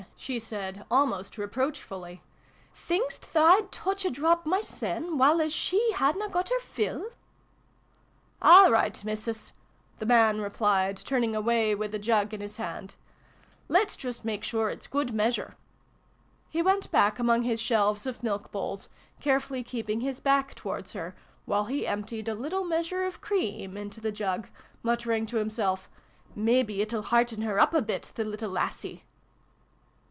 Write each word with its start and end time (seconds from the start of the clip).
she 0.17 0.37
said, 0.39 0.85
almost 0.91 1.35
reproach 1.35 1.81
fully." 1.81 2.21
Think'st 2.87 3.33
tha 3.33 3.39
I'd 3.39 3.71
touch 3.71 4.05
a 4.05 4.11
drop 4.11 4.45
my 4.45 4.61
sen, 4.61 5.17
while 5.17 5.41
as 5.41 5.51
she 5.51 5.93
hadna 5.95 6.29
got 6.29 6.49
her 6.49 6.59
fill?" 6.59 7.09
"All 8.51 8.71
right, 8.71 9.03
Missus," 9.03 9.53
the 9.97 10.05
man 10.05 10.39
replied, 10.39 10.97
turning 10.97 11.35
away 11.35 11.73
with 11.73 11.91
the 11.91 11.97
jug 11.99 12.35
in 12.35 12.39
his 12.41 12.57
hand." 12.57 12.93
Let's 13.67 13.95
just 13.97 14.23
rnak 14.23 14.43
sure 14.43 14.69
it's 14.69 14.85
good 14.85 15.11
measure." 15.11 15.55
He 16.49 16.61
went 16.61 16.91
back 16.91 17.17
among 17.17 17.41
his 17.41 17.59
shelves 17.59 18.05
of 18.05 18.21
milk 18.23 18.51
bowls, 18.51 18.89
carefully 19.19 19.63
keep 19.63 19.89
ing 19.89 20.01
his 20.01 20.19
back 20.19 20.53
towards 20.53 20.93
her 20.93 21.15
while 21.45 21.65
he 21.65 21.87
emptied 21.87 22.27
a 22.29 22.35
little 22.35 22.63
measure 22.63 23.03
of 23.05 23.21
cream 23.21 23.75
into 23.75 23.99
the 23.99 24.11
jug, 24.11 24.49
muttering 24.83 25.25
to 25.27 25.37
himself 25.37 25.89
"mebbe 26.35 26.69
it'll 26.79 27.03
hearten 27.09 27.41
her 27.41 27.59
up 27.59 27.73
a 27.73 27.81
bit, 27.81 28.11
the 28.15 28.23
little 28.23 28.51
lassie 28.51 29.03